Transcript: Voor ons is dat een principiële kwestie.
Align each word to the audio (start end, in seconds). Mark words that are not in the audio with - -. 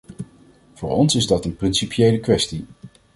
Voor 0.73 0.89
ons 0.89 1.15
is 1.15 1.27
dat 1.27 1.45
een 1.45 1.55
principiële 1.55 2.19
kwestie. 2.19 2.65